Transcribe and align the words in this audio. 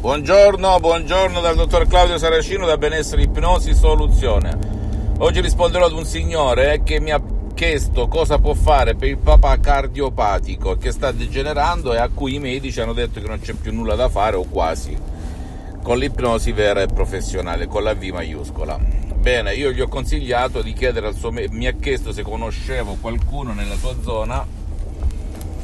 Buongiorno, 0.00 0.80
buongiorno 0.80 1.42
dal 1.42 1.54
dottor 1.54 1.86
Claudio 1.86 2.16
Saracino 2.16 2.64
da 2.64 2.78
Benessere 2.78 3.20
Ipnosi 3.20 3.74
Soluzione. 3.74 4.56
Oggi 5.18 5.42
risponderò 5.42 5.84
ad 5.84 5.92
un 5.92 6.06
signore 6.06 6.82
che 6.82 7.00
mi 7.00 7.10
ha 7.10 7.20
chiesto 7.52 8.08
cosa 8.08 8.38
può 8.38 8.54
fare 8.54 8.94
per 8.94 9.08
il 9.08 9.18
papà 9.18 9.60
cardiopatico 9.60 10.78
che 10.78 10.90
sta 10.90 11.12
degenerando 11.12 11.92
e 11.92 11.98
a 11.98 12.08
cui 12.08 12.36
i 12.36 12.38
medici 12.38 12.80
hanno 12.80 12.94
detto 12.94 13.20
che 13.20 13.26
non 13.26 13.40
c'è 13.40 13.52
più 13.52 13.74
nulla 13.74 13.94
da 13.94 14.08
fare 14.08 14.36
o 14.36 14.44
quasi, 14.44 14.96
con 15.82 15.98
l'ipnosi 15.98 16.52
vera 16.52 16.80
e 16.80 16.86
professionale, 16.86 17.66
con 17.66 17.82
la 17.82 17.92
V 17.92 18.02
maiuscola. 18.04 18.78
Bene, 19.16 19.52
io 19.52 19.70
gli 19.70 19.82
ho 19.82 19.88
consigliato 19.88 20.62
di 20.62 20.72
chiedere 20.72 21.08
al 21.08 21.14
suo... 21.14 21.30
mi 21.30 21.66
ha 21.66 21.72
chiesto 21.72 22.10
se 22.10 22.22
conoscevo 22.22 22.96
qualcuno 23.02 23.52
nella 23.52 23.76
sua 23.76 23.94
zona 24.00 24.59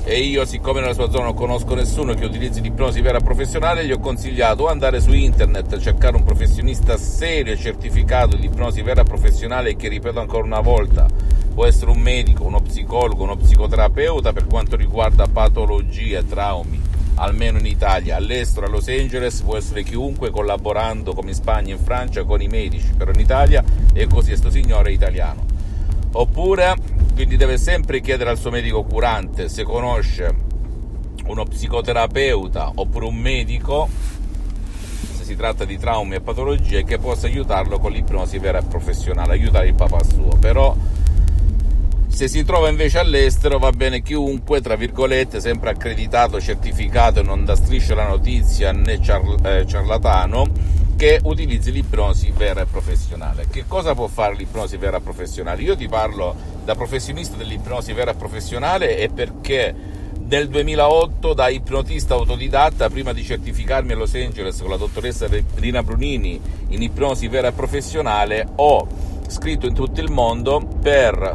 e 0.09 0.20
io 0.20 0.45
siccome 0.45 0.79
nella 0.79 0.95
sua 0.95 1.11
zona 1.11 1.25
non 1.25 1.34
conosco 1.34 1.75
nessuno 1.75 2.14
che 2.14 2.25
utilizzi 2.25 2.61
l'ipnosi 2.61 3.00
vera 3.00 3.18
professionale 3.18 3.84
gli 3.84 3.91
ho 3.91 3.98
consigliato 3.98 4.68
andare 4.68 5.00
su 5.00 5.12
internet 5.12 5.79
cercare 5.79 6.14
un 6.14 6.23
professionista 6.23 6.97
serio 6.97 7.52
e 7.52 7.56
certificato 7.56 8.37
di 8.37 8.47
ipnosi 8.47 8.83
vera 8.83 9.02
professionale 9.02 9.74
che 9.74 9.88
ripeto 9.88 10.20
ancora 10.20 10.45
una 10.45 10.61
volta 10.61 11.09
può 11.52 11.66
essere 11.66 11.91
un 11.91 11.98
medico, 11.98 12.45
uno 12.45 12.61
psicologo, 12.61 13.24
uno 13.24 13.34
psicoterapeuta 13.34 14.33
per 14.33 14.47
quanto 14.47 14.77
riguarda 14.77 15.27
patologie, 15.27 16.25
traumi 16.25 16.80
almeno 17.16 17.59
in 17.59 17.66
Italia, 17.66 18.14
all'estero, 18.14 18.66
a 18.66 18.69
Los 18.69 18.86
Angeles 18.86 19.41
può 19.41 19.56
essere 19.56 19.83
chiunque 19.83 20.30
collaborando 20.30 21.14
come 21.14 21.30
in 21.30 21.34
Spagna 21.34 21.73
in 21.73 21.80
Francia 21.80 22.23
con 22.23 22.41
i 22.41 22.47
medici, 22.47 22.92
però 22.97 23.11
in 23.11 23.20
Italia 23.20 23.64
è 23.92 24.06
così, 24.06 24.28
questo 24.28 24.50
signore 24.50 24.91
è 24.91 24.92
italiano. 24.92 25.45
Oppure 26.19 26.75
quindi 27.15 27.37
deve 27.37 27.59
sempre 27.59 28.01
chiedere 28.01 28.30
al 28.30 28.38
suo 28.38 28.51
medico 28.51 28.83
curante 28.84 29.48
se 29.48 29.65
conosce 29.65 30.34
uno 31.27 31.45
psicoterapeuta 31.45 32.73
oppure 32.75 33.06
un 33.06 33.16
medico, 33.16 33.89
se 35.15 35.25
si 35.25 35.37
tratta 35.37 35.65
di 35.65 35.77
traumi 35.77 36.15
e 36.15 36.20
patologie, 36.20 36.84
che 36.84 36.98
possa 36.98 37.27
aiutarlo 37.27 37.79
con 37.79 37.92
l'ipnosi 37.92 38.39
vera 38.39 38.58
e 38.58 38.62
professionale, 38.62 39.33
aiutare 39.33 39.69
il 39.69 39.75
papà 39.75 40.03
suo. 40.05 40.36
Però 40.39 40.75
se 42.06 42.28
si 42.28 42.45
trova 42.45 42.69
invece 42.70 42.98
all'estero 42.98 43.58
va 43.58 43.73
bene 43.73 44.03
chiunque, 44.03 44.61
tra 44.61 44.77
virgolette, 44.77 45.41
sempre 45.41 45.70
accreditato, 45.70 46.41
certificato 46.41 47.20
e 47.20 47.23
non 47.23 47.45
da 47.45 47.56
striscia 47.56 47.95
la 47.95 48.08
notizia 48.08 48.73
né 48.73 48.92
eh, 48.95 49.67
ciarlatano, 49.67 50.47
che 50.97 51.20
utilizzi 51.22 51.70
l'ipnosi 51.70 52.33
vera 52.34 52.62
e 52.62 52.66
professionale. 52.66 53.47
Che 53.50 53.64
cosa 53.69 53.94
può 53.94 54.06
fare 54.06 54.34
l'ipnosi 54.34 54.78
vera 54.78 54.97
e 54.97 55.00
professionale? 55.00 55.62
Io 55.62 55.77
ti 55.77 55.89
parlo 55.89 56.34
da 56.64 56.75
professionista 56.75 57.36
dell'ipnosi 57.36 57.92
vera 57.92 58.12
e 58.12 58.14
professionale 58.14 58.97
e 58.97 59.11
perché 59.11 59.74
nel 60.27 60.48
2008 60.48 61.34
da 61.34 61.48
ipnotista 61.48 62.14
autodidatta, 62.14 62.89
prima 62.89 63.12
di 63.12 63.22
certificarmi 63.22 63.92
a 63.92 63.97
Los 63.97 64.14
Angeles 64.14 64.58
con 64.61 64.70
la 64.70 64.77
dottoressa 64.77 65.28
Rina 65.56 65.83
Brunini 65.83 66.41
in 66.69 66.83
ipnosi 66.83 67.28
vera 67.28 67.48
e 67.48 67.52
professionale, 67.52 68.48
ho 68.56 68.86
scritto 69.28 69.67
in 69.67 69.74
tutto 69.74 70.00
il 70.00 70.11
mondo 70.11 70.78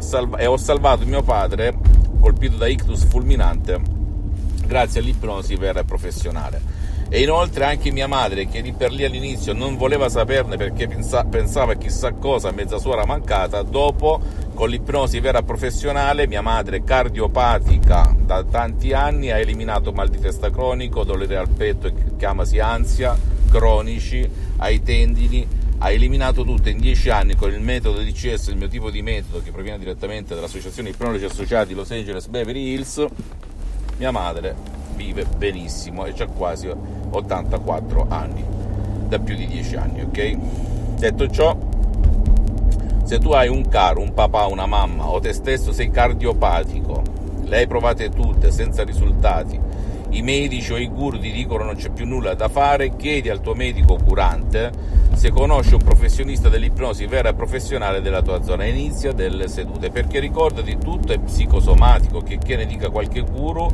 salv- 0.00 0.38
e 0.38 0.46
ho 0.46 0.56
salvato 0.56 1.06
mio 1.06 1.22
padre 1.22 1.74
colpito 2.20 2.56
da 2.56 2.66
ictus 2.66 3.04
fulminante 3.04 3.80
grazie 4.66 5.00
all'ipnosi 5.00 5.54
vera 5.56 5.80
e 5.80 5.84
professionale 5.84 6.81
e 7.14 7.20
inoltre 7.20 7.66
anche 7.66 7.90
mia 7.90 8.06
madre 8.06 8.48
che 8.48 8.62
lì 8.62 8.72
per 8.72 8.90
lì 8.90 9.04
all'inizio 9.04 9.52
non 9.52 9.76
voleva 9.76 10.08
saperne 10.08 10.56
perché 10.56 10.88
pensa, 10.88 11.26
pensava 11.26 11.74
chissà 11.74 12.12
cosa, 12.12 12.52
mezza 12.52 12.78
suora 12.78 13.04
mancata, 13.04 13.60
dopo 13.60 14.18
con 14.54 14.70
l'ipnosi 14.70 15.20
vera 15.20 15.42
professionale 15.42 16.26
mia 16.26 16.40
madre 16.40 16.82
cardiopatica 16.82 18.16
da 18.18 18.42
tanti 18.44 18.94
anni 18.94 19.30
ha 19.30 19.36
eliminato 19.36 19.92
mal 19.92 20.08
di 20.08 20.20
testa 20.20 20.48
cronico, 20.48 21.04
dolore 21.04 21.36
al 21.36 21.50
petto 21.50 21.88
che 21.88 22.16
chiamasi 22.16 22.58
ansia, 22.60 23.14
cronici, 23.50 24.26
ai 24.56 24.82
tendini, 24.82 25.46
ha 25.80 25.90
eliminato 25.90 26.44
tutto. 26.44 26.70
In 26.70 26.78
dieci 26.78 27.10
anni 27.10 27.36
con 27.36 27.52
il 27.52 27.60
metodo 27.60 28.00
di 28.00 28.12
CS, 28.12 28.46
il 28.46 28.56
mio 28.56 28.68
tipo 28.68 28.90
di 28.90 29.02
metodo 29.02 29.42
che 29.42 29.50
proviene 29.50 29.78
direttamente 29.78 30.34
dall'associazione 30.34 30.88
Ipnologi 30.88 31.26
Associati 31.26 31.74
Los 31.74 31.90
Angeles 31.90 32.26
Beverly 32.28 32.72
Hills, 32.72 33.04
mia 33.98 34.10
madre 34.10 34.80
vive 34.94 35.24
benissimo 35.24 36.06
e 36.06 36.14
ha 36.16 36.26
quasi 36.26 36.70
84 37.12 38.06
anni, 38.08 38.44
da 39.08 39.18
più 39.18 39.36
di 39.36 39.46
10 39.46 39.76
anni, 39.76 40.02
ok? 40.02 40.36
Detto 40.98 41.28
ciò, 41.28 41.56
se 43.04 43.18
tu 43.18 43.30
hai 43.30 43.48
un 43.48 43.68
caro, 43.68 44.00
un 44.00 44.14
papà, 44.14 44.46
una 44.46 44.66
mamma 44.66 45.08
o 45.08 45.20
te 45.20 45.32
stesso 45.32 45.72
sei 45.72 45.90
cardiopatico, 45.90 47.02
le 47.44 47.56
hai 47.56 47.66
provate 47.66 48.08
tutte 48.10 48.50
senza 48.50 48.84
risultati, 48.84 49.60
i 50.10 50.22
medici 50.22 50.72
o 50.72 50.76
i 50.76 50.88
guru 50.88 51.18
ti 51.18 51.32
dicono 51.32 51.64
non 51.64 51.74
c'è 51.74 51.90
più 51.90 52.06
nulla 52.06 52.34
da 52.34 52.48
fare, 52.48 52.96
chiedi 52.96 53.30
al 53.30 53.40
tuo 53.40 53.54
medico 53.54 53.96
curante 53.96 54.70
se 55.14 55.30
conosce 55.30 55.74
un 55.74 55.82
professionista 55.82 56.48
dell'ipnosi 56.48 57.06
vera 57.06 57.30
e 57.30 57.34
professionale 57.34 58.00
della 58.00 58.22
tua 58.22 58.42
zona, 58.42 58.64
inizia 58.64 59.12
delle 59.12 59.48
sedute, 59.48 59.90
perché 59.90 60.18
ricordati 60.18 60.78
tutto 60.78 61.12
è 61.12 61.18
psicosomatico, 61.18 62.20
che, 62.20 62.38
che 62.38 62.56
ne 62.56 62.66
dica 62.66 62.90
qualche 62.90 63.20
guru 63.20 63.70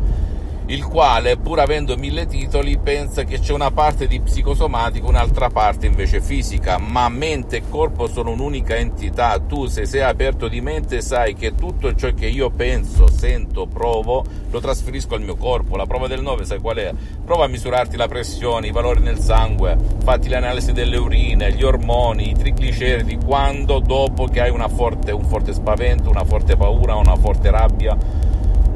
il 0.71 0.85
quale, 0.85 1.39
pur 1.39 1.61
avendo 1.61 1.97
mille 1.97 2.27
titoli, 2.27 2.79
pensa 2.79 3.25
che 3.25 3.39
c'è 3.39 3.55
una 3.55 3.71
parte 3.71 4.07
di 4.07 4.21
psicosomatico, 4.21 5.09
un'altra 5.09 5.49
parte 5.49 5.87
invece 5.87 6.21
fisica, 6.21 6.77
ma 6.77 7.09
mente 7.09 7.57
e 7.57 7.63
corpo 7.71 8.07
sono 8.07 8.33
un'unica 8.33 8.77
entità. 8.77 9.39
Tu, 9.39 9.65
se 9.65 9.87
sei 9.87 10.03
aperto 10.03 10.47
di 10.47 10.61
mente, 10.61 11.01
sai 11.01 11.33
che 11.33 11.55
tutto 11.55 11.95
ciò 11.95 12.13
che 12.13 12.27
io 12.27 12.51
penso, 12.51 13.09
sento, 13.11 13.67
provo, 13.67 14.23
lo 14.51 14.61
trasferisco 14.61 15.15
al 15.15 15.23
mio 15.23 15.37
corpo. 15.37 15.75
La 15.75 15.87
prova 15.87 16.07
del 16.07 16.21
9, 16.21 16.45
sai 16.45 16.59
qual 16.59 16.77
è? 16.77 16.93
Prova 17.25 17.47
a 17.47 17.49
misurarti 17.49 17.97
la 17.97 18.09
pressione, 18.09 18.67
i 18.67 18.73
valori 18.73 19.01
nel 19.01 19.21
sangue, 19.21 19.75
fatti 20.05 20.29
l'analisi 20.29 20.73
delle 20.73 20.99
urine, 20.99 21.51
gli 21.55 21.63
ormoni, 21.63 22.29
i 22.29 22.35
trigliceridi, 22.35 23.17
quando, 23.25 23.79
dopo 23.79 24.27
che 24.27 24.43
hai 24.43 24.53
forte, 24.69 25.13
un 25.13 25.25
forte 25.25 25.55
spavento, 25.55 26.11
una 26.11 26.25
forte 26.25 26.57
paura, 26.57 26.95
una 26.97 27.17
forte 27.17 27.51
rabbia 27.51 28.18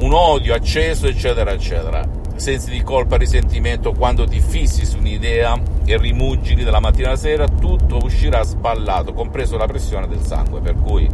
un 0.03 0.13
odio 0.13 0.53
acceso, 0.53 1.07
eccetera, 1.07 1.51
eccetera. 1.51 2.05
Sensi 2.35 2.71
di 2.71 2.81
colpa 2.83 3.15
e 3.15 3.19
risentimento 3.19 3.93
quando 3.93 4.25
ti 4.25 4.41
fissi 4.41 4.85
su 4.85 4.97
un'idea 4.97 5.57
e 5.85 5.97
rimugini 5.97 6.63
dalla 6.63 6.81
mattina 6.81 7.09
alla 7.09 7.17
sera, 7.17 7.47
tutto 7.47 7.99
uscirà 8.03 8.43
sballato, 8.43 9.13
compreso 9.13 9.55
la 9.55 9.65
pressione 9.65 10.07
del 10.07 10.21
sangue, 10.21 10.59
per 10.59 10.75
cui 10.75 11.09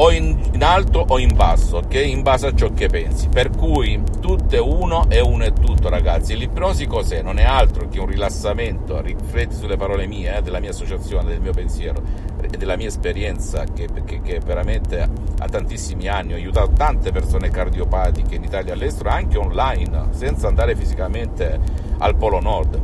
o 0.00 0.12
in, 0.12 0.38
in, 0.52 0.62
alto 0.62 1.04
o 1.08 1.18
in 1.18 1.34
basso, 1.34 1.78
ok? 1.78 1.94
In 1.94 2.22
base 2.22 2.48
a 2.48 2.54
ciò 2.54 2.72
che 2.74 2.88
pensi. 2.88 3.28
Per 3.28 3.50
cui 3.50 4.00
tutto 4.20 4.54
è 4.54 4.60
uno 4.60 5.06
e 5.08 5.20
uno 5.20 5.44
è 5.44 5.52
tutto, 5.52 5.88
ragazzi. 5.88 6.36
L'ipnosi 6.36 6.86
cos'è? 6.86 7.22
Non 7.22 7.38
è 7.38 7.44
altro 7.44 7.88
che 7.88 7.98
un 7.98 8.06
rilassamento. 8.06 9.00
Rifletti 9.00 9.56
sulle 9.56 9.76
parole 9.76 10.06
mie, 10.06 10.36
eh, 10.36 10.42
della 10.42 10.60
mia 10.60 10.70
associazione, 10.70 11.30
del 11.30 11.40
mio 11.40 11.52
pensiero 11.52 12.00
e 12.00 12.27
della 12.56 12.76
mia 12.76 12.88
esperienza, 12.88 13.64
che, 13.64 13.88
che, 14.04 14.20
che 14.22 14.40
veramente 14.40 15.00
ha 15.00 15.48
tantissimi 15.48 16.08
anni. 16.08 16.32
Ho 16.32 16.36
aiutato 16.36 16.72
tante 16.76 17.12
persone 17.12 17.50
cardiopatiche 17.50 18.36
in 18.36 18.44
Italia 18.44 18.72
e 18.72 18.74
all'estero, 18.74 19.10
anche 19.10 19.38
online, 19.38 20.08
senza 20.10 20.48
andare 20.48 20.74
fisicamente 20.76 21.58
al 21.98 22.16
Polo 22.16 22.40
Nord. 22.40 22.80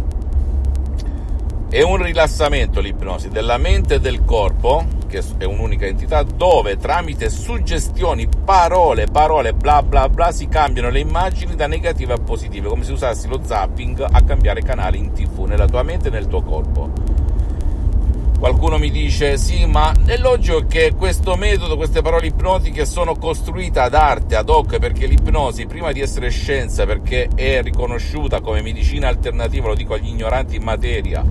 È 1.69 1.83
un 1.83 2.03
rilassamento 2.03 2.81
l'ipnosi 2.81 3.29
della 3.29 3.59
mente 3.59 3.95
e 3.95 4.01
del 4.01 4.25
corpo 4.25 5.03
che 5.15 5.23
è 5.39 5.45
un'unica 5.45 5.87
entità, 5.87 6.25
dove 6.25 6.77
tramite 6.77 7.31
suggestioni, 7.31 8.29
parole, 8.45 9.07
parole, 9.07 9.53
bla 9.55 9.81
bla 9.81 10.09
bla, 10.09 10.33
si 10.33 10.49
cambiano 10.49 10.91
le 10.91 10.99
immagini 10.99 11.55
da 11.55 11.69
negative 11.69 12.15
a 12.15 12.19
positive, 12.19 12.69
come 12.69 12.83
se 12.83 12.93
usassi 12.93 13.29
lo 13.29 13.41
zapping 13.41 14.09
a 14.11 14.23
cambiare 14.23 14.63
canale 14.63 14.97
in 14.97 15.13
tv, 15.13 15.45
nella 15.45 15.67
tua 15.67 15.85
mente 15.85 16.09
e 16.09 16.11
nel 16.11 16.27
tuo 16.27 16.43
corpo. 16.43 16.91
Qualcuno 18.45 18.77
mi 18.77 18.91
dice 18.91 19.39
sì, 19.39 19.65
ma 19.65 19.95
è 20.05 20.19
logico 20.19 20.67
che 20.67 20.93
questo 20.95 21.35
metodo, 21.35 21.77
queste 21.77 22.03
parole 22.03 22.27
ipnotiche 22.27 22.85
sono 22.85 23.15
costruite 23.15 23.81
ad 23.81 23.95
arte, 23.95 24.37
ad 24.37 24.51
hoc, 24.51 24.77
perché 24.79 25.07
l'ipnosi, 25.07 25.65
prima 25.65 25.93
di 25.93 26.03
essere 26.03 26.29
scienza, 26.29 26.85
perché 26.85 27.31
è 27.35 27.63
riconosciuta 27.63 28.43
come 28.43 28.61
medicina 28.61 29.09
alternativa, 29.09 29.69
lo 29.69 29.75
dico 29.75 29.95
agli 29.95 30.09
ignoranti 30.09 30.57
in 30.57 30.63
materia, 30.63 31.25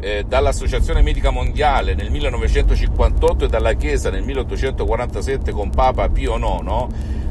eh, 0.00 0.22
dall'Associazione 0.24 1.02
Medica 1.02 1.30
Mondiale 1.30 1.94
nel 1.94 2.12
1958 2.12 3.46
e 3.46 3.48
dalla 3.48 3.72
Chiesa 3.72 4.10
nel 4.10 4.22
1847 4.22 5.50
con 5.50 5.68
Papa 5.70 6.08
Pio 6.10 6.36
IX, 6.36 6.86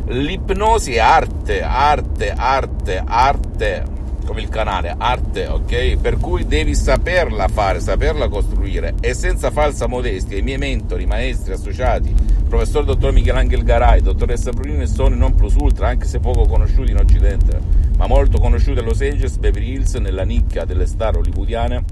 l'ipnosi 0.07 0.95
è 0.95 0.99
arte, 0.99 1.61
arte, 1.61 2.33
arte, 2.35 3.01
arte, 3.05 3.83
come 4.31 4.43
il 4.43 4.49
canale, 4.49 4.95
arte, 4.97 5.47
ok? 5.47 5.97
Per 5.97 6.17
cui 6.17 6.47
devi 6.47 6.73
saperla 6.73 7.49
fare, 7.49 7.81
saperla 7.81 8.29
costruire 8.29 8.93
e 9.01 9.13
senza 9.13 9.51
falsa 9.51 9.87
modestia, 9.87 10.37
i 10.37 10.41
miei 10.41 10.57
mentori, 10.57 11.05
maestri, 11.05 11.51
associati, 11.51 12.15
professor 12.47 12.85
dottor 12.85 13.11
Michelangelo 13.11 13.61
Garai, 13.61 14.01
dottoressa 14.01 14.51
Brunini 14.51 14.87
sono 14.87 15.15
non 15.15 15.35
plus 15.35 15.55
ultra, 15.55 15.89
anche 15.89 16.05
se 16.05 16.19
poco 16.19 16.45
conosciuti 16.45 16.91
in 16.91 16.97
Occidente, 16.97 17.59
ma 17.97 18.07
molto 18.07 18.39
conosciuti 18.39 18.79
a 18.79 18.83
Los 18.83 19.01
Angeles, 19.01 19.35
Beverly 19.35 19.73
Hills, 19.73 19.95
nella 19.95 20.23
nicchia 20.23 20.63
delle 20.63 20.85
star 20.85 21.17
hollywoodiane 21.17 21.83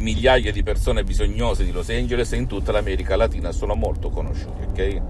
migliaia 0.00 0.50
di 0.52 0.62
persone 0.62 1.04
bisognose 1.04 1.64
di 1.64 1.70
Los 1.70 1.90
Angeles 1.90 2.32
e 2.32 2.36
in 2.36 2.46
tutta 2.46 2.72
l'America 2.72 3.14
Latina 3.14 3.52
sono 3.52 3.74
molto 3.74 4.08
conosciuti, 4.08 4.62
ok? 4.62 5.00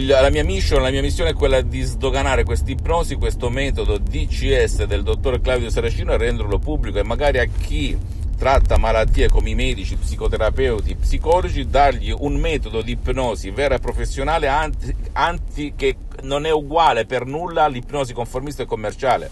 La 0.00 0.30
mia 0.30 0.42
mission, 0.42 0.80
la 0.80 0.90
mia 0.90 1.02
missione 1.02 1.30
è 1.30 1.34
quella 1.34 1.60
di 1.60 1.82
sdoganare 1.82 2.44
questa 2.44 2.70
ipnosi, 2.70 3.16
questo 3.16 3.50
metodo 3.50 3.98
DCS 3.98 4.84
del 4.84 5.02
dottor 5.02 5.40
Claudio 5.40 5.68
Saracino 5.68 6.12
e 6.12 6.16
renderlo 6.16 6.58
pubblico 6.58 6.98
e 6.98 7.02
magari 7.02 7.38
a 7.38 7.44
chi 7.44 7.96
tratta 8.38 8.78
malattie 8.78 9.28
come 9.28 9.50
i 9.50 9.54
medici, 9.54 9.96
psicoterapeuti, 9.96 10.96
psicologi, 10.96 11.68
dargli 11.68 12.12
un 12.16 12.34
metodo 12.36 12.80
di 12.80 12.92
ipnosi 12.92 13.50
vera 13.50 13.74
e 13.74 13.78
professionale 13.80 14.48
anti, 14.48 14.94
anti, 15.12 15.74
che 15.76 15.96
non 16.22 16.46
è 16.46 16.50
uguale 16.50 17.04
per 17.04 17.26
nulla 17.26 17.64
all'ipnosi 17.64 18.14
conformista 18.14 18.62
e 18.62 18.66
commerciale, 18.66 19.30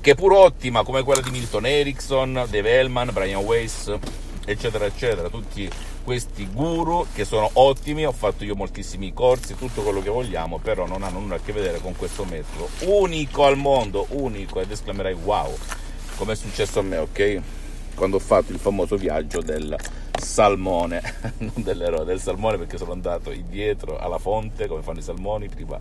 che 0.00 0.10
è 0.10 0.14
pur 0.14 0.32
ottima 0.32 0.84
come 0.84 1.02
quella 1.02 1.22
di 1.22 1.30
Milton 1.30 1.66
Erickson, 1.66 2.44
Dave 2.48 2.70
Hellman, 2.70 3.10
Brian 3.12 3.42
Weiss, 3.42 3.98
eccetera, 4.46 4.86
eccetera, 4.86 5.28
tutti 5.28 5.68
questi 6.04 6.46
guru 6.46 7.04
che 7.12 7.24
sono 7.24 7.50
ottimi, 7.54 8.06
ho 8.06 8.12
fatto 8.12 8.44
io 8.44 8.54
moltissimi 8.54 9.12
corsi, 9.12 9.56
tutto 9.56 9.82
quello 9.82 10.00
che 10.00 10.08
vogliamo, 10.08 10.58
però 10.58 10.86
non 10.86 11.02
hanno 11.02 11.18
nulla 11.18 11.34
a 11.34 11.40
che 11.44 11.52
vedere 11.52 11.80
con 11.80 11.96
questo 11.96 12.24
metodo 12.24 12.68
unico 12.84 13.44
al 13.44 13.56
mondo, 13.56 14.06
unico, 14.10 14.60
ed 14.60 14.70
esclamerai 14.70 15.14
wow, 15.14 15.52
come 16.16 16.32
è 16.32 16.36
successo 16.36 16.78
a 16.78 16.82
me, 16.82 16.98
ok? 16.98 17.40
Quando 17.96 18.16
ho 18.16 18.20
fatto 18.20 18.52
il 18.52 18.58
famoso 18.58 18.96
viaggio 18.96 19.40
del 19.40 19.76
salmone, 20.16 21.02
non 21.38 21.52
dell'eroe, 21.56 22.04
del 22.04 22.20
salmone 22.20 22.56
perché 22.56 22.78
sono 22.78 22.92
andato 22.92 23.32
indietro 23.32 23.98
alla 23.98 24.18
fonte, 24.18 24.68
come 24.68 24.82
fanno 24.82 25.00
i 25.00 25.02
salmoni, 25.02 25.48
prima 25.48 25.80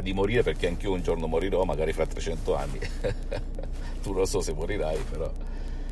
di 0.00 0.12
morire 0.12 0.44
perché 0.44 0.68
anch'io 0.68 0.92
un 0.92 1.02
giorno 1.02 1.26
morirò, 1.26 1.64
magari 1.64 1.92
fra 1.92 2.06
300 2.06 2.54
anni. 2.54 2.78
tu 4.02 4.12
lo 4.12 4.24
so 4.24 4.40
se 4.40 4.52
morirai, 4.52 4.98
però 5.10 5.28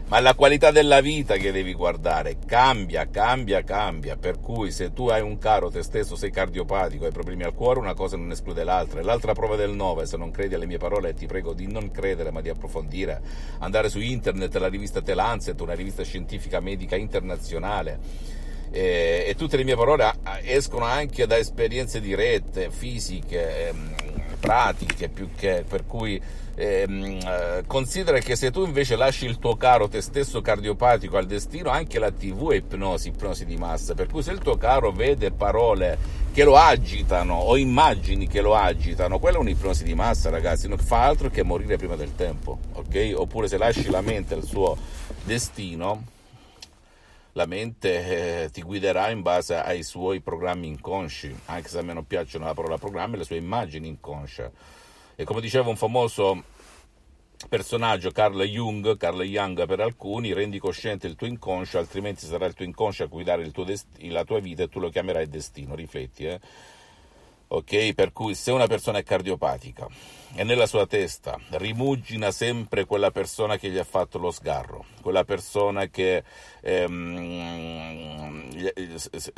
ma 0.08 0.20
la 0.20 0.34
qualità 0.34 0.70
della 0.70 1.00
vita 1.00 1.34
che 1.34 1.50
devi 1.50 1.74
guardare, 1.74 2.38
cambia, 2.46 3.08
cambia, 3.10 3.64
cambia, 3.64 4.16
per 4.16 4.38
cui 4.38 4.70
se 4.70 4.92
tu 4.92 5.08
hai 5.08 5.20
un 5.20 5.36
caro, 5.38 5.68
te 5.68 5.82
stesso 5.82 6.14
sei 6.14 6.30
cardiopatico, 6.30 7.06
hai 7.06 7.10
problemi 7.10 7.42
al 7.42 7.54
cuore, 7.54 7.80
una 7.80 7.94
cosa 7.94 8.16
non 8.16 8.30
esclude 8.30 8.62
l'altra. 8.62 9.00
E 9.00 9.02
l'altra 9.02 9.32
prova 9.32 9.56
del 9.56 9.72
9, 9.72 10.06
se 10.06 10.16
non 10.16 10.30
credi 10.30 10.54
alle 10.54 10.66
mie 10.66 10.78
parole, 10.78 11.12
ti 11.14 11.26
prego 11.26 11.54
di 11.54 11.66
non 11.66 11.90
credere 11.90 12.30
ma 12.30 12.40
di 12.40 12.48
approfondire, 12.48 13.20
andare 13.58 13.88
su 13.88 13.98
internet, 13.98 14.54
la 14.56 14.68
rivista 14.68 15.02
The 15.02 15.14
Lancet, 15.14 15.60
una 15.60 15.74
rivista 15.74 16.04
scientifica 16.04 16.60
medica 16.60 16.94
internazionale, 16.94 17.98
e, 18.76 19.24
e, 19.28 19.34
tutte 19.36 19.56
le 19.56 19.64
mie 19.64 19.74
parole 19.74 20.12
escono 20.42 20.84
anche 20.84 21.26
da 21.26 21.38
esperienze 21.38 22.00
dirette, 22.00 22.70
fisiche, 22.70 23.68
ehm, 23.68 23.94
pratiche, 24.38 25.08
più 25.08 25.30
che 25.34 25.64
per 25.66 25.86
cui 25.86 26.20
Ehm, 26.58 27.18
eh, 27.22 27.64
considera 27.66 28.18
che 28.18 28.34
se 28.34 28.50
tu 28.50 28.64
invece 28.64 28.96
lasci 28.96 29.26
il 29.26 29.38
tuo 29.38 29.56
caro 29.56 29.88
te 29.88 30.00
stesso 30.00 30.40
cardiopatico 30.40 31.18
al 31.18 31.26
destino, 31.26 31.68
anche 31.68 31.98
la 31.98 32.10
TV 32.10 32.52
è 32.52 32.56
ipnosi, 32.56 33.08
ipnosi 33.08 33.44
di 33.44 33.56
massa. 33.56 33.94
Per 33.94 34.08
cui 34.08 34.22
se 34.22 34.32
il 34.32 34.38
tuo 34.38 34.56
caro 34.56 34.90
vede 34.90 35.30
parole 35.30 35.98
che 36.32 36.44
lo 36.44 36.56
agitano 36.56 37.34
o 37.34 37.56
immagini 37.58 38.26
che 38.26 38.40
lo 38.40 38.54
agitano, 38.54 39.18
quella 39.18 39.36
è 39.36 39.40
un'ipnosi 39.40 39.84
di 39.84 39.94
massa, 39.94 40.30
ragazzi, 40.30 40.66
non 40.66 40.78
fa 40.78 41.04
altro 41.04 41.28
che 41.28 41.42
morire 41.42 41.76
prima 41.76 41.94
del 41.94 42.14
tempo, 42.14 42.58
ok? 42.72 43.12
Oppure 43.14 43.48
se 43.48 43.58
lasci 43.58 43.90
la 43.90 44.00
mente 44.00 44.32
al 44.32 44.44
suo 44.44 44.76
destino, 45.24 46.14
la 47.36 47.44
mente 47.44 48.44
eh, 48.44 48.50
ti 48.50 48.62
guiderà 48.62 49.10
in 49.10 49.20
base 49.20 49.56
ai 49.56 49.82
suoi 49.82 50.20
programmi 50.20 50.68
inconsci, 50.68 51.34
anche 51.46 51.68
se 51.68 51.78
a 51.78 51.82
me 51.82 51.92
non 51.92 52.06
piacciono 52.06 52.46
la 52.46 52.54
parola 52.54 52.78
programmi, 52.78 53.18
le 53.18 53.24
sue 53.24 53.36
immagini 53.36 53.88
inconsce. 53.88 54.52
E 55.14 55.24
come 55.24 55.42
diceva 55.42 55.68
un 55.68 55.76
famoso 55.76 56.42
personaggio, 57.50 58.10
Carl 58.10 58.42
Jung, 58.42 58.96
Carl 58.96 59.22
Jung 59.22 59.66
per 59.66 59.80
alcuni, 59.80 60.32
rendi 60.32 60.58
cosciente 60.58 61.06
il 61.06 61.14
tuo 61.14 61.26
inconscio, 61.26 61.76
altrimenti 61.76 62.24
sarà 62.24 62.46
il 62.46 62.54
tuo 62.54 62.64
inconscio 62.64 63.02
a 63.02 63.06
guidare 63.06 63.50
dest- 63.66 64.00
la 64.04 64.24
tua 64.24 64.40
vita 64.40 64.62
e 64.62 64.68
tu 64.68 64.80
lo 64.80 64.88
chiamerai 64.88 65.28
destino, 65.28 65.74
rifletti, 65.74 66.24
eh? 66.24 66.40
Ok? 67.48 67.94
Per 67.94 68.12
cui 68.12 68.34
se 68.34 68.50
una 68.50 68.66
persona 68.66 68.98
è 68.98 69.02
cardiopatica 69.04 69.86
e 70.34 70.42
nella 70.42 70.66
sua 70.66 70.86
testa 70.86 71.38
rimugina 71.50 72.30
sempre 72.30 72.84
quella 72.84 73.10
persona 73.10 73.56
che 73.56 73.70
gli 73.70 73.78
ha 73.78 73.84
fatto 73.84 74.18
lo 74.18 74.30
sgarro, 74.30 74.84
quella 75.00 75.24
persona 75.24 75.86
che 75.86 76.24
ehm, 76.60 78.50
gli, 78.50 78.68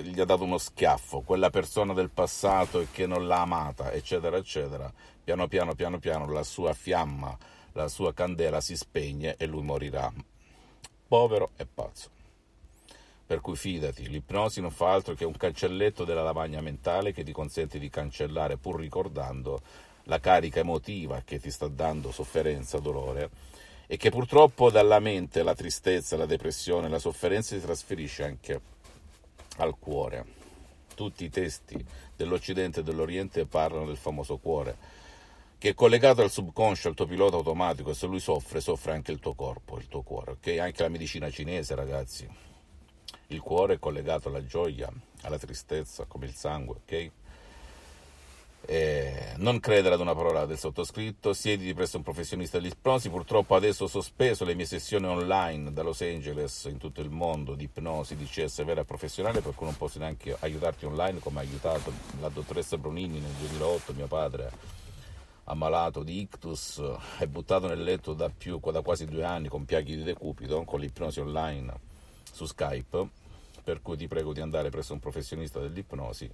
gli 0.02 0.20
ha 0.20 0.24
dato 0.24 0.44
uno 0.44 0.58
schiaffo, 0.58 1.20
quella 1.20 1.50
persona 1.50 1.92
del 1.92 2.10
passato 2.10 2.86
che 2.90 3.06
non 3.06 3.26
l'ha 3.26 3.42
amata, 3.42 3.92
eccetera, 3.92 4.38
eccetera, 4.38 4.92
piano 5.22 5.46
piano, 5.46 5.74
piano 5.74 5.98
piano 5.98 6.30
la 6.32 6.42
sua 6.42 6.72
fiamma, 6.72 7.36
la 7.72 7.88
sua 7.88 8.14
candela 8.14 8.60
si 8.60 8.74
spegne 8.74 9.36
e 9.36 9.46
lui 9.46 9.62
morirà. 9.62 10.10
Povero 11.06 11.50
e 11.56 11.66
pazzo. 11.66 12.17
Per 13.28 13.42
cui 13.42 13.56
fidati, 13.56 14.08
l'ipnosi 14.08 14.62
non 14.62 14.70
fa 14.70 14.90
altro 14.90 15.12
che 15.12 15.26
un 15.26 15.36
cancelletto 15.36 16.06
della 16.06 16.22
lavagna 16.22 16.62
mentale 16.62 17.12
che 17.12 17.22
ti 17.24 17.32
consente 17.32 17.78
di 17.78 17.90
cancellare, 17.90 18.56
pur 18.56 18.80
ricordando, 18.80 19.60
la 20.04 20.18
carica 20.18 20.60
emotiva 20.60 21.20
che 21.26 21.38
ti 21.38 21.50
sta 21.50 21.68
dando 21.68 22.10
sofferenza, 22.10 22.78
dolore, 22.78 23.28
e 23.86 23.98
che 23.98 24.08
purtroppo 24.08 24.70
dalla 24.70 24.98
mente 24.98 25.42
la 25.42 25.54
tristezza, 25.54 26.16
la 26.16 26.24
depressione, 26.24 26.88
la 26.88 26.98
sofferenza 26.98 27.54
si 27.54 27.60
trasferisce 27.60 28.24
anche 28.24 28.60
al 29.58 29.78
cuore. 29.78 30.24
Tutti 30.94 31.24
i 31.24 31.28
testi 31.28 31.84
dell'Occidente 32.16 32.80
e 32.80 32.82
dell'Oriente 32.82 33.44
parlano 33.44 33.84
del 33.84 33.98
famoso 33.98 34.38
cuore, 34.38 34.74
che 35.58 35.68
è 35.68 35.74
collegato 35.74 36.22
al 36.22 36.30
subconscio, 36.30 36.88
al 36.88 36.94
tuo 36.94 37.04
pilota 37.04 37.36
automatico, 37.36 37.90
e 37.90 37.94
se 37.94 38.06
lui 38.06 38.20
soffre, 38.20 38.62
soffre 38.62 38.92
anche 38.92 39.12
il 39.12 39.20
tuo 39.20 39.34
corpo, 39.34 39.76
il 39.76 39.86
tuo 39.86 40.00
cuore, 40.00 40.30
ok? 40.30 40.56
Anche 40.58 40.82
la 40.82 40.88
medicina 40.88 41.28
cinese, 41.28 41.74
ragazzi 41.74 42.46
il 43.30 43.40
cuore 43.40 43.74
è 43.74 43.78
collegato 43.78 44.28
alla 44.28 44.44
gioia, 44.44 44.90
alla 45.22 45.38
tristezza, 45.38 46.06
come 46.06 46.24
il 46.24 46.32
sangue, 46.32 46.76
ok? 46.76 47.10
E 48.62 49.32
non 49.36 49.60
credere 49.60 49.94
ad 49.94 50.00
una 50.00 50.14
parola 50.14 50.46
del 50.46 50.58
sottoscritto, 50.58 51.34
siediti 51.34 51.74
presso 51.74 51.98
un 51.98 52.02
professionista 52.02 52.58
dell'ipnosi, 52.58 53.10
purtroppo 53.10 53.54
adesso 53.54 53.84
ho 53.84 53.86
sospeso 53.88 54.46
le 54.46 54.54
mie 54.54 54.64
sessioni 54.64 55.06
online 55.06 55.72
da 55.74 55.82
Los 55.82 56.00
Angeles 56.00 56.64
in 56.70 56.78
tutto 56.78 57.02
il 57.02 57.10
mondo 57.10 57.54
di 57.54 57.64
ipnosi, 57.64 58.16
di 58.16 58.24
CS 58.24 58.64
vera 58.64 58.84
professionale, 58.84 59.42
per 59.42 59.54
cui 59.54 59.66
non 59.66 59.76
posso 59.76 59.98
neanche 59.98 60.34
aiutarti 60.38 60.86
online 60.86 61.18
come 61.18 61.40
ha 61.40 61.42
aiutato 61.42 61.92
la 62.20 62.30
dottoressa 62.30 62.78
Bronini 62.78 63.20
nel 63.20 63.32
2008, 63.32 63.92
mio 63.92 64.06
padre 64.06 64.50
ammalato 65.44 66.02
di 66.02 66.20
ictus 66.20 66.82
e 67.18 67.26
buttato 67.26 67.68
nel 67.68 67.82
letto 67.82 68.14
da, 68.14 68.30
più, 68.30 68.58
da 68.58 68.80
quasi 68.80 69.04
due 69.04 69.24
anni 69.24 69.48
con 69.48 69.66
piaghi 69.66 69.96
di 69.96 70.02
decupito, 70.02 70.64
con 70.64 70.80
l'ipnosi 70.80 71.20
online 71.20 71.88
su 72.38 72.44
Skype, 72.44 73.08
per 73.68 73.82
cui 73.82 73.98
ti 73.98 74.08
prego 74.08 74.32
di 74.32 74.40
andare 74.40 74.70
presso 74.70 74.94
un 74.94 74.98
professionista 74.98 75.60
dell'ipnosi. 75.60 76.26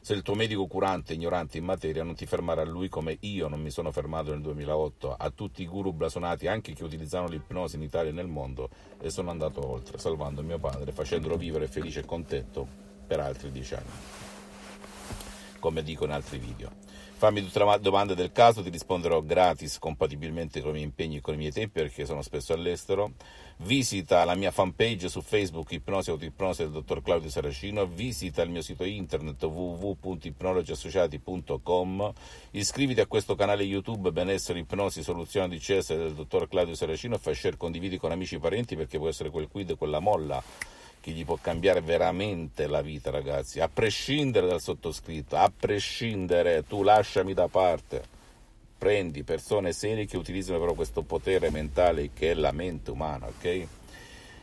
Se 0.00 0.12
il 0.12 0.22
tuo 0.22 0.34
medico 0.34 0.66
curante 0.66 1.12
è 1.12 1.16
ignorante 1.16 1.56
in 1.56 1.64
materia, 1.64 2.02
non 2.02 2.16
ti 2.16 2.26
fermare 2.26 2.62
a 2.62 2.64
lui 2.64 2.88
come 2.88 3.16
io 3.20 3.46
non 3.46 3.62
mi 3.62 3.70
sono 3.70 3.92
fermato 3.92 4.32
nel 4.32 4.40
2008, 4.40 5.14
a 5.16 5.30
tutti 5.30 5.62
i 5.62 5.68
guru 5.68 5.92
blasonati, 5.92 6.48
anche 6.48 6.72
che 6.72 6.82
utilizzano 6.82 7.28
l'ipnosi 7.28 7.76
in 7.76 7.82
Italia 7.82 8.10
e 8.10 8.12
nel 8.12 8.26
mondo, 8.26 8.70
e 9.00 9.08
sono 9.08 9.30
andato 9.30 9.64
oltre, 9.64 9.98
salvando 9.98 10.42
mio 10.42 10.58
padre, 10.58 10.90
facendolo 10.90 11.36
vivere 11.36 11.68
felice 11.68 12.00
e 12.00 12.04
contento 12.04 12.66
per 13.06 13.20
altri 13.20 13.52
dieci 13.52 13.74
anni, 13.74 13.90
come 15.64 15.82
dico 15.82 16.04
in 16.04 16.10
altri 16.10 16.36
video. 16.36 16.70
Fammi 17.16 17.42
tutte 17.42 17.64
le 17.64 17.78
domande 17.80 18.14
del 18.14 18.32
caso, 18.32 18.62
ti 18.62 18.68
risponderò 18.68 19.22
gratis, 19.22 19.78
compatibilmente 19.78 20.60
con 20.60 20.72
i 20.72 20.72
miei 20.72 20.84
impegni 20.84 21.16
e 21.16 21.22
con 21.22 21.32
i 21.32 21.38
miei 21.38 21.52
tempi, 21.52 21.80
perché 21.80 22.04
sono 22.04 22.20
spesso 22.20 22.52
all'estero. 22.52 23.12
Visita 23.58 24.24
la 24.24 24.34
mia 24.34 24.50
fanpage 24.50 25.08
su 25.08 25.20
Facebook, 25.22 25.70
Ipnosi 25.72 26.10
Autoipnosi 26.10 26.64
del 26.64 26.72
dottor 26.72 27.00
Claudio 27.00 27.30
Saracino. 27.30 27.86
Visita 27.86 28.42
il 28.42 28.50
mio 28.50 28.60
sito 28.60 28.84
internet 28.84 29.42
www.ipnologiassociati.com. 29.42 32.12
Iscriviti 32.50 33.00
a 33.00 33.06
questo 33.06 33.34
canale 33.34 33.62
YouTube 33.62 34.12
Benessere 34.12 34.58
Ipnosi 34.58 35.02
Soluzione 35.02 35.48
di 35.48 35.56
CS 35.56 35.96
del 35.96 36.12
dottor 36.12 36.46
Claudio 36.46 36.74
Saracino 36.74 37.14
e 37.14 37.18
fai 37.18 37.34
share, 37.34 37.56
condividi 37.56 37.96
con 37.96 38.10
amici 38.10 38.34
e 38.34 38.38
parenti 38.38 38.76
perché 38.76 38.98
può 38.98 39.08
essere 39.08 39.30
quel 39.30 39.48
quid, 39.48 39.78
quella 39.78 40.00
molla 40.00 40.42
che 41.04 41.10
gli 41.10 41.26
può 41.26 41.36
cambiare 41.38 41.82
veramente 41.82 42.66
la 42.66 42.80
vita, 42.80 43.10
ragazzi, 43.10 43.60
a 43.60 43.68
prescindere 43.68 44.46
dal 44.46 44.62
sottoscritto, 44.62 45.36
a 45.36 45.52
prescindere, 45.54 46.64
tu 46.66 46.82
lasciami 46.82 47.34
da 47.34 47.46
parte. 47.46 48.02
Prendi 48.78 49.22
persone 49.22 49.74
serie 49.74 50.06
che 50.06 50.16
utilizzano 50.16 50.58
però 50.58 50.72
questo 50.72 51.02
potere 51.02 51.50
mentale 51.50 52.08
che 52.14 52.30
è 52.30 52.34
la 52.34 52.52
mente 52.52 52.90
umana, 52.90 53.26
ok? 53.26 53.66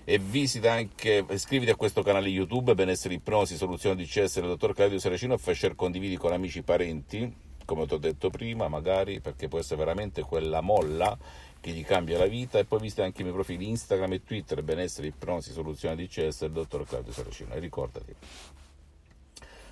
E 0.03 0.19
visita 0.19 0.73
anche, 0.73 1.25
iscriviti 1.31 1.71
a 1.71 1.75
questo 1.75 2.03
canale 2.03 2.29
YouTube, 2.29 2.75
Benessere 2.75 3.15
Ipnosi, 3.15 3.55
Soluzione 3.55 3.95
di 3.95 4.05
CS 4.05 4.35
del 4.35 4.49
dottor 4.49 4.75
Claudio 4.75 4.99
Saracino 4.99 5.39
e 5.43 5.55
share 5.55 5.73
condividi 5.73 6.15
con 6.15 6.31
amici 6.31 6.59
e 6.59 6.63
parenti, 6.63 7.35
come 7.73 7.87
ti 7.87 7.93
ho 7.93 7.97
detto 7.97 8.29
prima, 8.29 8.67
magari 8.67 9.21
perché 9.21 9.47
può 9.47 9.57
essere 9.57 9.77
veramente 9.77 10.23
quella 10.23 10.59
molla 10.59 11.17
che 11.61 11.71
gli 11.71 11.85
cambia 11.85 12.17
la 12.17 12.25
vita 12.25 12.59
e 12.59 12.65
poi 12.65 12.79
visita 12.81 13.05
anche 13.05 13.21
i 13.21 13.23
miei 13.23 13.33
profili 13.33 13.69
Instagram 13.69 14.11
e 14.11 14.23
Twitter, 14.25 14.61
benessere, 14.61 15.07
ipnosi, 15.07 15.53
soluzione 15.53 15.95
di 15.95 16.07
CS, 16.07 16.41
il 16.41 16.51
dottor 16.51 16.85
Claudio 16.85 17.13
Saracino. 17.13 17.53
E 17.53 17.59
ricordati, 17.59 18.13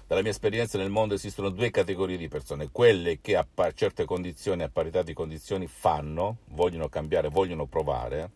dalla 0.08 0.22
mia 0.22 0.32
esperienza 0.32 0.78
nel 0.78 0.90
mondo 0.90 1.16
esistono 1.16 1.50
due 1.50 1.72
categorie 1.72 2.16
di 2.16 2.30
persone, 2.30 2.70
quelle 2.72 3.20
che 3.20 3.36
a 3.36 3.46
certe 3.74 4.06
condizioni, 4.06 4.64
a 4.64 4.70
parità 4.70 5.04
di 5.04 5.14
condizioni, 5.14 5.68
fanno, 5.68 6.38
vogliono 6.52 6.88
cambiare, 6.88 7.28
vogliono 7.28 7.66
provare, 7.66 8.30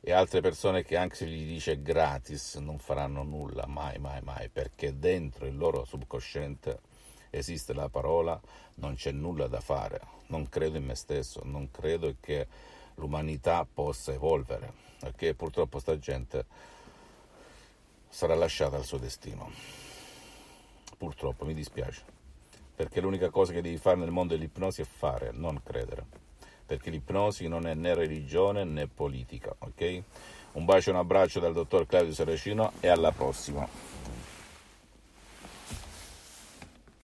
e 0.00 0.12
altre 0.12 0.40
persone 0.40 0.84
che 0.84 0.96
anche 0.96 1.16
se 1.16 1.26
gli 1.26 1.44
dice 1.44 1.82
gratis 1.82 2.54
non 2.56 2.78
faranno 2.78 3.24
nulla, 3.24 3.66
mai, 3.66 3.98
mai, 3.98 4.20
mai, 4.22 4.48
perché 4.48 4.96
dentro 4.96 5.46
il 5.46 5.56
loro 5.56 5.84
subconsciente 5.84 6.90
esiste 7.32 7.72
la 7.72 7.88
parola, 7.88 8.38
non 8.76 8.94
c'è 8.94 9.10
nulla 9.10 9.46
da 9.48 9.60
fare, 9.60 10.00
non 10.26 10.48
credo 10.48 10.76
in 10.76 10.84
me 10.84 10.94
stesso, 10.94 11.40
non 11.44 11.70
credo 11.70 12.14
che 12.20 12.46
l'umanità 12.96 13.66
possa 13.72 14.12
evolvere, 14.12 14.72
perché 15.00 15.34
purtroppo 15.34 15.78
sta 15.78 15.98
gente 15.98 16.44
sarà 18.08 18.34
lasciata 18.34 18.76
al 18.76 18.84
suo 18.84 18.98
destino. 18.98 19.50
Purtroppo, 20.98 21.44
mi 21.46 21.54
dispiace, 21.54 22.02
perché 22.76 23.00
l'unica 23.00 23.30
cosa 23.30 23.52
che 23.52 23.62
devi 23.62 23.78
fare 23.78 23.96
nel 23.96 24.10
mondo 24.10 24.34
dell'ipnosi 24.34 24.82
è 24.82 24.84
fare, 24.84 25.30
non 25.32 25.62
credere, 25.64 26.04
perché 26.66 26.90
l'ipnosi 26.90 27.48
non 27.48 27.66
è 27.66 27.74
né 27.74 27.94
religione 27.94 28.64
né 28.64 28.86
politica, 28.86 29.54
ok? 29.58 30.02
Un 30.52 30.66
bacio 30.66 30.90
e 30.90 30.92
un 30.92 30.98
abbraccio 30.98 31.40
dal 31.40 31.54
dottor 31.54 31.86
Claudio 31.86 32.12
Saracino 32.12 32.72
e 32.80 32.88
alla 32.88 33.10
prossima. 33.10 33.66